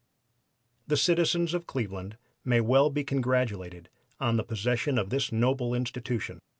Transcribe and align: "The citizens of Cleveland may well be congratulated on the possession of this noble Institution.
"The 0.87 0.97
citizens 0.97 1.53
of 1.53 1.67
Cleveland 1.67 2.17
may 2.43 2.59
well 2.59 2.89
be 2.89 3.03
congratulated 3.03 3.87
on 4.19 4.35
the 4.35 4.43
possession 4.43 4.97
of 4.97 5.11
this 5.11 5.31
noble 5.31 5.75
Institution. 5.75 6.39